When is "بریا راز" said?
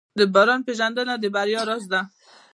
1.35-1.83